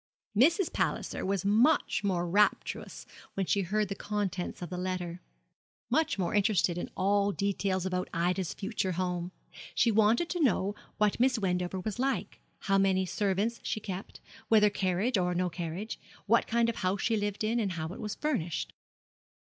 Mrs. 0.35 0.73
Palliser 0.73 1.23
was 1.23 1.45
much 1.45 2.03
more 2.03 2.27
rapturous 2.27 3.05
when 3.35 3.45
she 3.45 3.61
heard 3.61 3.87
the 3.87 3.93
contents 3.93 4.59
of 4.63 4.71
the 4.71 4.77
letter 4.79 5.21
much 5.91 6.17
more 6.17 6.33
interested 6.33 6.75
in 6.75 6.89
all 6.97 7.31
details 7.31 7.85
about 7.85 8.09
Ida's 8.11 8.51
future 8.55 8.93
home. 8.93 9.31
She 9.75 9.91
wanted 9.91 10.27
to 10.31 10.39
know 10.43 10.73
what 10.97 11.19
Miss 11.19 11.37
Wendover 11.37 11.79
was 11.81 11.99
like 11.99 12.39
how 12.61 12.79
many 12.79 13.05
servants 13.05 13.59
she 13.61 13.79
kept 13.79 14.21
whether 14.47 14.71
carriage 14.71 15.19
or 15.19 15.35
no 15.35 15.51
carriage 15.51 15.99
what 16.25 16.47
kind 16.47 16.67
of 16.67 16.77
a 16.77 16.79
house 16.79 17.03
she 17.03 17.15
lived 17.15 17.43
in, 17.43 17.59
and 17.59 17.73
how 17.73 17.89
it 17.89 18.01
was 18.01 18.15
furnished. 18.15 18.73